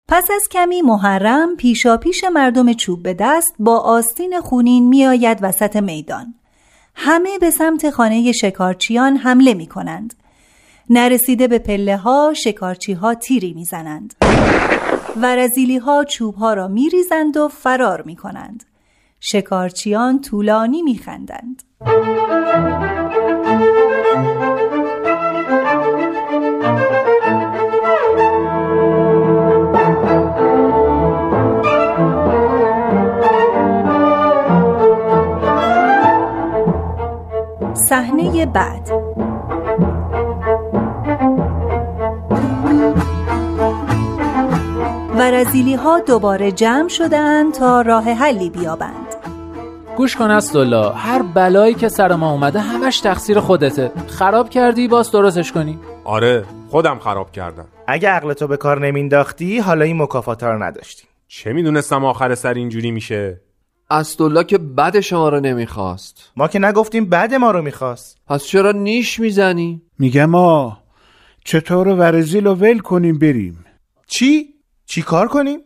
پس 0.09 0.31
از 0.37 0.49
کمی 0.49 0.83
محرم 0.83 1.57
پیشا 1.57 1.97
پیش 1.97 2.25
مردم 2.25 2.73
چوب 2.73 3.03
به 3.03 3.15
دست 3.15 3.55
با 3.59 3.79
آستین 3.79 4.41
خونین 4.41 4.89
می 4.89 5.07
آید 5.07 5.39
وسط 5.43 5.77
میدان. 5.77 6.35
همه 6.95 7.39
به 7.39 7.51
سمت 7.51 7.91
خانه 7.91 8.33
شکارچیان 8.33 9.17
حمله 9.17 9.55
می 9.55 9.67
کنند. 9.67 10.15
نرسیده 10.91 11.49
به 11.49 11.59
پله 11.59 11.97
ها 11.97 12.33
شکارچی 12.37 12.93
ها 12.93 13.15
تیری 13.15 13.53
می 13.53 13.65
زنند. 13.65 14.15
ورزیلی 15.17 15.79
ها 15.79 16.05
چوب 16.05 16.35
ها 16.35 16.55
را 16.55 16.69
می 16.69 16.89
ریزند 16.89 17.37
و 17.37 17.49
فرار 17.49 18.03
می 18.03 18.17
کنند. 18.17 18.65
شکارچیان 19.21 20.21
طولانی 20.21 20.83
می 20.83 20.99
خندند. 20.99 21.63
صحنه 37.93 38.47
بعد. 38.47 38.91
ورزیلی 45.17 45.75
ها 45.75 46.01
دوباره 46.01 46.53
جمع 46.53 46.89
شدند 46.89 47.55
تا 47.55 47.81
راه 47.81 48.05
حلی 48.05 48.51
بیابند. 48.51 49.15
گوش 49.97 50.17
کن 50.17 50.31
استولا 50.31 50.91
هر 50.91 51.23
بلایی 51.23 51.75
که 51.75 51.89
سر 51.89 52.15
ما 52.15 52.31
اومده 52.33 52.61
همش 52.61 53.01
تقصیر 53.01 53.41
خودته. 53.41 53.93
خراب 54.09 54.51
کردی 54.51 54.89
باز 54.89 55.11
درستش 55.11 55.53
کنی. 55.53 55.79
آره 56.05 56.45
خودم 56.71 56.99
خراب 56.99 57.33
کردم. 57.33 57.67
اگه 57.87 58.09
عقلتو 58.09 58.47
به 58.47 58.57
کار 58.57 58.87
نمینداختی 58.87 59.59
حالا 59.59 59.85
این 59.85 60.03
مکافات 60.03 60.43
رو 60.43 60.63
نداشتی 60.63 61.05
چه 61.29 61.53
می‌دونستم 61.53 62.05
آخر 62.05 62.35
سر 62.35 62.55
اینجوری 62.55 62.91
میشه؟ 62.91 63.41
استولا 63.93 64.43
که 64.43 64.59
بد 64.59 65.01
شما 65.01 65.29
رو 65.29 65.41
نمی‌خواست. 65.41 66.31
ما 66.37 66.49
که 66.49 66.59
نگفتیم 66.59 67.05
بعد 67.05 67.35
ما 67.35 67.51
رو 67.51 67.63
می‌خواست. 67.63 68.19
پس 68.27 68.45
چرا 68.45 68.73
نیش 68.73 69.21
می‌زنی؟ 69.21 69.83
میگم 69.99 70.25
ما 70.25 70.79
چطور 71.45 71.89
ورزیل 71.89 72.47
رو 72.47 72.55
ول 72.55 72.79
کنیم 72.79 73.19
بریم. 73.19 73.65
چی؟ 74.07 74.47
چی 74.87 75.03
کار 75.03 75.29
کنیم؟ 75.29 75.59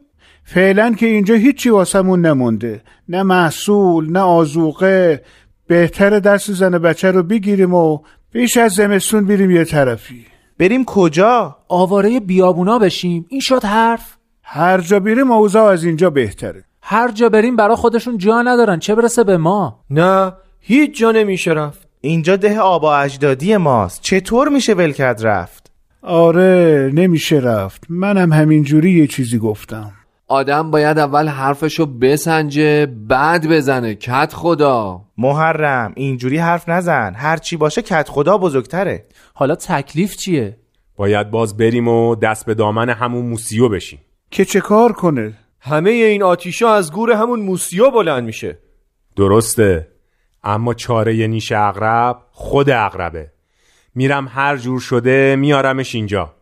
فعلا 0.44 0.94
که 0.94 1.06
اینجا 1.06 1.34
هیچی 1.34 1.70
واسمون 1.70 2.26
نمونده. 2.26 2.82
نه 3.08 3.22
محصول 3.22 4.12
نه 4.12 4.20
آزوقه 4.20 5.22
بهتر 5.66 6.18
دست 6.18 6.52
زن 6.52 6.70
بچه 6.70 7.10
رو 7.10 7.22
بگیریم 7.22 7.74
و 7.74 7.98
بیش 8.32 8.56
از 8.56 8.72
زمستون 8.72 9.26
بریم 9.26 9.50
یه 9.50 9.64
طرفی. 9.64 10.26
بریم 10.58 10.84
کجا؟ 10.84 11.56
آواره 11.68 12.20
بیابونا 12.20 12.78
بشیم. 12.78 13.26
این 13.28 13.40
شد 13.40 13.64
حرف؟ 13.64 14.16
هر 14.42 14.80
جا 14.80 15.00
بریم 15.00 15.30
اوضاع 15.30 15.64
از 15.64 15.84
اینجا 15.84 16.10
بهتره. 16.10 16.64
هر 16.88 17.10
جا 17.10 17.28
بریم 17.28 17.56
برا 17.56 17.76
خودشون 17.76 18.18
جا 18.18 18.42
ندارن. 18.42 18.78
چه 18.78 18.94
برسه 18.94 19.24
به 19.24 19.36
ما؟ 19.36 19.80
نه 19.90 20.32
هیچ 20.60 20.98
جا 20.98 21.12
نمیشه 21.12 21.50
رفت 21.50 21.88
اینجا 22.00 22.36
ده 22.36 22.60
آبا 22.60 22.96
اجدادی 22.96 23.56
ماست. 23.56 24.02
چطور 24.02 24.48
میشه 24.48 24.74
ول 24.74 24.92
کرد 24.92 25.26
رفت؟ 25.26 25.70
آره 26.02 26.90
نمیشه 26.94 27.36
رفت 27.36 27.84
منم 27.88 28.32
همینجوری 28.32 28.90
یه 28.92 29.06
چیزی 29.06 29.38
گفتم. 29.38 29.92
آدم 30.28 30.70
باید 30.70 30.98
اول 30.98 31.28
حرفشو 31.28 31.86
بسنجه 31.86 32.86
بعد 32.86 33.48
بزنه. 33.48 33.94
کت 33.94 34.32
خدا. 34.34 35.00
محرم 35.18 35.92
اینجوری 35.96 36.38
حرف 36.38 36.68
نزن. 36.68 37.14
هر 37.16 37.36
چی 37.36 37.56
باشه 37.56 37.82
کت 37.82 38.08
خدا 38.08 38.38
بزرگتره. 38.38 39.04
حالا 39.34 39.54
تکلیف 39.54 40.16
چیه؟ 40.16 40.56
باید 40.96 41.30
باز 41.30 41.56
بریم 41.56 41.88
و 41.88 42.14
دست 42.14 42.46
به 42.46 42.54
دامن 42.54 42.88
همون 42.88 43.26
موسیو 43.26 43.68
بشیم. 43.68 43.98
که 44.30 44.44
چه 44.44 44.60
کار 44.60 44.92
کنه؟ 44.92 45.32
همه 45.66 45.90
این 45.90 46.22
آتیشا 46.22 46.74
از 46.74 46.92
گور 46.92 47.12
همون 47.12 47.40
موسیو 47.40 47.90
بلند 47.90 48.24
میشه. 48.24 48.58
درسته. 49.16 49.88
اما 50.44 50.74
چاره 50.74 51.26
نیش 51.26 51.52
اغرب 51.52 52.18
خود 52.30 52.70
اغربه 52.70 53.32
میرم 53.94 54.28
هر 54.28 54.56
جور 54.56 54.80
شده 54.80 55.36
میارمش 55.36 55.94
اینجا. 55.94 56.34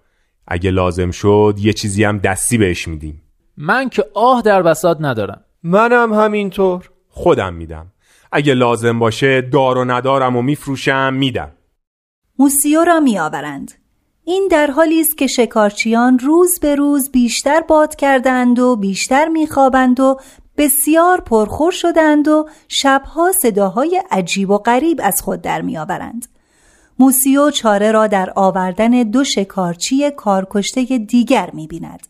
اگه 0.49 0.71
لازم 0.71 1.11
شد 1.11 1.55
یه 1.59 1.73
چیزی 1.73 2.05
هم 2.05 2.19
دستی 2.19 2.59
بهش 2.59 2.89
میدیم. 2.89 3.23
من 3.57 3.89
که 3.89 4.05
آه 4.15 4.43
در 4.43 4.63
بساط 4.63 4.97
ندارم. 5.01 5.45
منم 5.63 6.13
همینطور. 6.13 6.91
خودم 7.09 7.55
میدم. 7.55 7.93
اگه 8.33 8.55
لازم 8.55 8.99
باشه 8.99 9.41
دار 9.41 9.79
و 9.79 9.85
ندارم 9.85 10.37
و 10.37 10.43
میفروشم 10.43 11.15
میدم. 11.15 11.53
موسیو 12.39 12.85
را 12.85 13.01
می 13.01 13.19
آورند. 13.19 13.84
این 14.25 14.49
در 14.51 14.71
حالی 14.71 15.01
است 15.01 15.19
که 15.19 15.27
شکارچیان 15.27 16.19
روز 16.19 16.59
به 16.61 16.75
روز 16.75 17.11
بیشتر 17.11 17.61
باد 17.61 17.95
کردند 17.95 18.59
و 18.59 18.77
بیشتر 18.77 19.29
میخوابند 19.29 20.01
و 20.01 20.21
بسیار 20.57 21.21
پرخور 21.21 21.73
شدند 21.73 22.29
و 22.29 22.49
شبها 22.69 23.33
صداهای 23.43 24.03
عجیب 24.11 24.51
و 24.51 24.59
غریب 24.59 25.01
از 25.05 25.23
خود 25.23 25.43
در 25.43 25.63
میآورند. 25.63 26.27
موسیو 26.99 27.51
چاره 27.51 27.93
را 27.93 28.07
در 28.07 28.33
آوردن 28.37 28.91
دو 28.91 29.25
شکارچی 29.25 30.11
کارکشته 30.11 30.85
دیگر 30.85 31.51
می 31.53 31.67
بیند. 31.67 32.07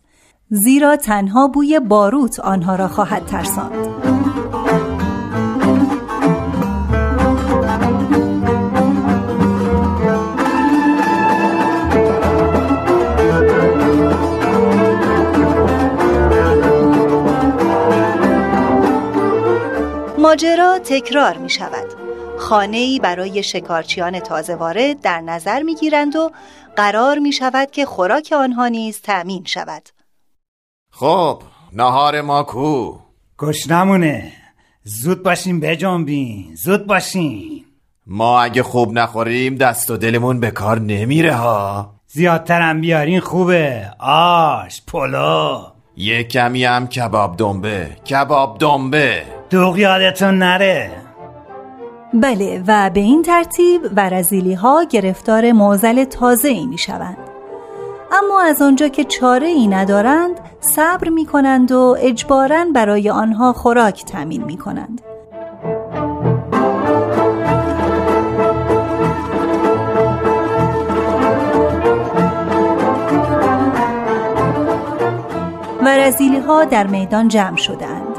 زیرا 0.50 0.96
تنها 0.96 1.48
بوی 1.48 1.80
باروت 1.80 2.40
آنها 2.40 2.76
را 2.76 2.88
خواهد 2.88 3.26
ترساند. 3.26 4.43
ماجرا 20.34 20.78
تکرار 20.78 21.36
می 21.36 21.50
شود. 21.50 21.86
خانه 22.38 22.76
ای 22.76 22.98
برای 22.98 23.42
شکارچیان 23.42 24.20
تازه 24.20 24.54
وارد 24.54 25.00
در 25.00 25.20
نظر 25.20 25.62
می 25.62 25.74
گیرند 25.74 26.16
و 26.16 26.30
قرار 26.76 27.18
می 27.18 27.32
شود 27.32 27.70
که 27.70 27.86
خوراک 27.86 28.34
آنها 28.38 28.68
نیز 28.68 29.00
تأمین 29.00 29.44
شود. 29.44 29.88
خب 30.90 31.42
نهار 31.72 32.20
ما 32.20 32.42
کو؟ 32.42 32.98
گشنمونه 33.38 34.32
زود 34.84 35.22
باشین 35.22 35.60
بجنبین 35.60 36.54
زود 36.54 36.86
باشین 36.86 37.64
ما 38.06 38.42
اگه 38.42 38.62
خوب 38.62 38.92
نخوریم 38.92 39.54
دست 39.54 39.90
و 39.90 39.96
دلمون 39.96 40.40
به 40.40 40.50
کار 40.50 40.80
نمیره 40.80 41.34
ها. 41.34 41.94
زیادترم 42.06 42.80
بیارین 42.80 43.20
خوبه. 43.20 43.90
آش 43.98 44.82
پلو. 44.86 45.73
یه 45.96 46.24
کمی 46.24 46.64
هم 46.64 46.86
کباب 46.86 47.36
دنبه 47.36 47.86
کباب 48.10 48.56
دنبه 48.58 49.22
دوغ 49.50 49.78
یادتون 49.78 50.38
نره 50.38 50.90
بله 52.14 52.62
و 52.66 52.90
به 52.90 53.00
این 53.00 53.22
ترتیب 53.22 53.82
ورزیلی 53.96 54.54
ها 54.54 54.84
گرفتار 54.90 55.52
موزل 55.52 56.04
تازه 56.04 56.48
ای 56.48 56.66
می 56.66 56.78
شوند. 56.78 57.16
اما 58.12 58.42
از 58.42 58.62
آنجا 58.62 58.88
که 58.88 59.04
چاره 59.04 59.46
ای 59.46 59.66
ندارند 59.66 60.40
صبر 60.60 61.08
می 61.08 61.26
کنند 61.26 61.72
و 61.72 61.96
اجبارا 62.00 62.64
برای 62.74 63.10
آنها 63.10 63.52
خوراک 63.52 64.04
تمین 64.04 64.44
می 64.44 64.56
کنند. 64.56 65.00
ورزیلی 76.14 76.38
ها 76.38 76.64
در 76.64 76.86
میدان 76.86 77.28
جمع 77.28 77.56
شدند 77.56 78.16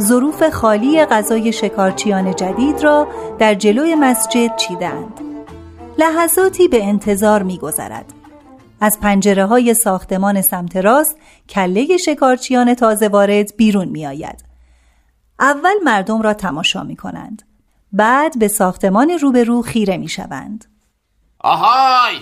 ظروف 0.00 0.48
خالی 0.48 1.04
غذای 1.04 1.52
شکارچیان 1.52 2.34
جدید 2.34 2.80
را 2.80 3.08
در 3.38 3.54
جلوی 3.54 3.94
مسجد 3.94 4.56
چیدند 4.56 5.20
لحظاتی 5.98 6.68
به 6.68 6.84
انتظار 6.84 7.42
میگذرد. 7.42 8.12
از 8.80 8.98
پنجره 9.02 9.46
های 9.46 9.74
ساختمان 9.74 10.42
سمت 10.42 10.76
راست 10.76 11.16
کله 11.48 11.96
شکارچیان 11.96 12.74
تازه 12.74 13.08
وارد 13.08 13.56
بیرون 13.56 13.88
می 13.88 14.06
آید. 14.06 14.44
اول 15.40 15.74
مردم 15.84 16.22
را 16.22 16.34
تماشا 16.34 16.82
می 16.82 16.96
کنند. 16.96 17.42
بعد 17.92 18.38
به 18.38 18.48
ساختمان 18.48 19.10
روبرو 19.10 19.62
خیره 19.62 19.96
می 19.96 20.08
شوند. 20.08 20.64
آهای! 21.38 22.16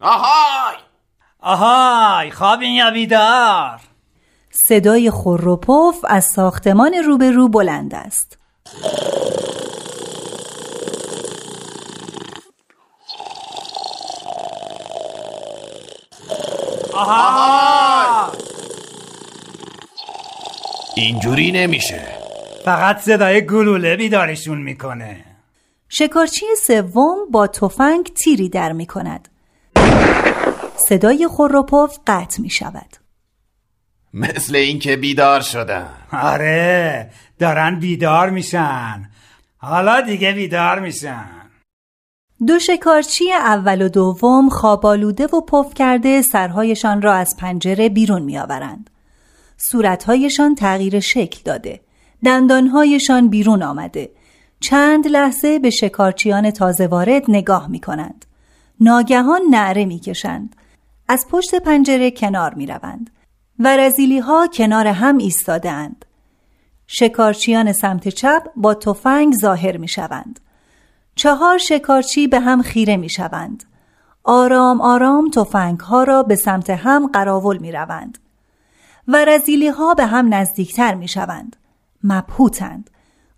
آهای! 0.00 0.76
آهای! 1.40 2.30
خوابین 2.30 2.72
یا 2.72 2.90
بیدار! 2.90 3.89
صدای 4.50 5.10
خور 5.10 5.48
و 5.48 5.56
پف 5.56 6.04
از 6.08 6.24
ساختمان 6.24 6.94
روبرو 6.94 7.48
بلند 7.48 7.94
است. 7.94 8.38
آها 16.94 18.32
اینجوری 20.96 21.52
نمیشه 21.52 22.02
فقط 22.64 22.98
صدای 22.98 23.46
گلوله 23.46 23.96
بیدارشون 23.96 24.58
می‌کنه 24.62 25.24
شکارچی 25.88 26.46
سوم 26.66 27.16
با 27.30 27.46
تفنگ 27.46 28.12
تیری 28.14 28.48
در 28.48 28.72
می 28.72 28.86
کند. 28.86 29.28
صدای 30.88 31.28
خور 31.28 31.56
و 31.56 31.62
پف 31.62 31.98
قطع 32.06 32.42
می 32.42 32.50
شود. 32.50 32.99
مثل 34.14 34.56
اینکه 34.56 34.96
بیدار 34.96 35.40
شدن 35.40 35.88
آره 36.12 37.10
دارن 37.38 37.80
بیدار 37.80 38.30
میشن 38.30 39.10
حالا 39.58 40.00
دیگه 40.00 40.32
بیدار 40.32 40.78
میشن 40.78 41.40
دو 42.46 42.58
شکارچی 42.58 43.32
اول 43.32 43.82
و 43.82 43.88
دوم 43.88 44.48
خوابالوده 44.48 45.26
و 45.26 45.40
پف 45.40 45.74
کرده 45.74 46.22
سرهایشان 46.22 47.02
را 47.02 47.14
از 47.14 47.36
پنجره 47.38 47.88
بیرون 47.88 48.22
می 48.22 48.38
آورند. 48.38 48.90
صورتهایشان 49.56 50.54
تغییر 50.54 51.00
شکل 51.00 51.40
داده. 51.44 51.80
دندانهایشان 52.24 53.28
بیرون 53.28 53.62
آمده. 53.62 54.10
چند 54.60 55.08
لحظه 55.08 55.58
به 55.58 55.70
شکارچیان 55.70 56.50
تازه 56.50 56.86
وارد 56.86 57.22
نگاه 57.28 57.68
می 57.68 57.80
کنند. 57.80 58.24
ناگهان 58.80 59.40
نعره 59.50 59.84
می 59.84 59.98
کشند. 59.98 60.56
از 61.08 61.26
پشت 61.30 61.54
پنجره 61.54 62.10
کنار 62.10 62.54
می 62.54 62.66
روند. 62.66 63.10
و 63.60 63.76
رزیلی 63.76 64.18
ها 64.18 64.46
کنار 64.46 64.86
هم 64.86 65.18
ایستاده 65.18 65.70
اند. 65.70 66.04
شکارچیان 66.86 67.72
سمت 67.72 68.08
چپ 68.08 68.42
با 68.56 68.74
تفنگ 68.74 69.34
ظاهر 69.34 69.76
می 69.76 69.88
شوند. 69.88 70.40
چهار 71.14 71.58
شکارچی 71.58 72.26
به 72.26 72.40
هم 72.40 72.62
خیره 72.62 72.96
می 72.96 73.08
شوند. 73.08 73.64
آرام 74.24 74.80
آرام 74.80 75.30
تفنگ 75.30 75.80
ها 75.80 76.04
را 76.04 76.22
به 76.22 76.36
سمت 76.36 76.70
هم 76.70 77.06
قراول 77.06 77.58
می 77.58 77.72
روند. 77.72 78.18
و 79.08 79.24
رزیلی 79.24 79.68
ها 79.68 79.94
به 79.94 80.06
هم 80.06 80.34
نزدیکتر 80.34 80.94
می 80.94 81.08
شوند. 81.08 81.56
مبهوتند. 82.04 82.90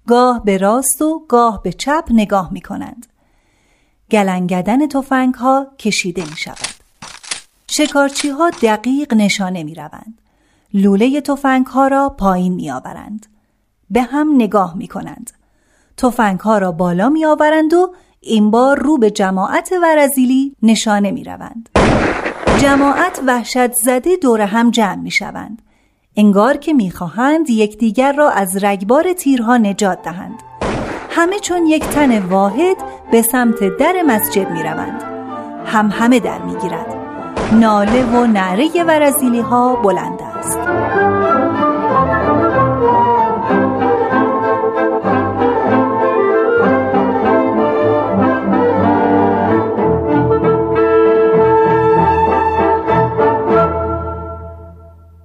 گاه 0.07 0.45
به 0.45 0.57
راست 0.57 1.03
و 1.03 1.25
گاه 1.29 1.63
به 1.63 1.73
چپ 1.73 2.05
نگاه 2.11 2.53
می 2.53 2.61
کنند. 2.61 3.07
گلنگدن 4.11 4.87
تفنگ 4.87 5.35
ها 5.35 5.67
کشیده 5.79 6.25
می 6.25 6.37
شود. 6.37 6.72
شکارچی 7.75 8.29
ها 8.29 8.51
دقیق 8.51 9.15
نشانه 9.15 9.63
می 9.63 9.75
روند. 9.75 10.21
لوله 10.75 11.21
تفنگ 11.21 11.67
ها 11.67 11.89
را 11.89 12.09
پایین 12.09 12.55
می 12.55 12.71
آورند. 12.71 13.27
به 13.91 14.03
هم 14.03 14.35
نگاه 14.35 14.77
می 14.77 14.89
کنند. 14.89 15.31
تفنگ 15.97 16.41
ها 16.41 16.59
را 16.59 16.73
بالا 16.73 17.09
می 17.09 17.25
آورند 17.25 17.75
و 17.75 17.95
این 18.21 18.51
بار 18.51 18.79
رو 18.79 18.99
به 18.99 19.11
جماعت 19.11 19.73
ورزیلی 19.83 20.57
نشانه 20.63 21.11
می 21.11 21.25
روند. 21.25 21.69
جماعت 22.59 23.21
وحشت 23.27 23.73
زده 23.73 24.17
دور 24.17 24.41
هم 24.41 24.71
جمع 24.71 25.03
می 25.03 25.11
شوند. 25.11 25.63
انگار 26.17 26.57
که 26.57 26.73
می 26.73 26.91
خواهند 26.91 27.51
یکدیگر 27.51 28.13
را 28.13 28.31
از 28.31 28.65
رگبار 28.65 29.13
تیرها 29.13 29.57
نجات 29.57 30.03
دهند. 30.03 30.43
همه 31.11 31.39
چون 31.39 31.67
یک 31.67 31.85
تن 31.85 32.19
واحد 32.19 32.77
به 33.11 33.23
سمت 33.23 33.77
در 33.79 34.03
مسجد 34.07 34.51
می 34.51 34.63
روند. 34.63 35.03
هم 35.67 35.91
همه 35.91 36.21
در 36.21 36.43
می 36.43 36.57
گیرد. 36.57 37.02
ناله 37.61 38.05
و 38.05 38.27
نعره 38.27 38.85
ورزیلی 38.85 39.41
ها 39.41 39.77
بلند 39.77 40.21
است. 40.23 40.59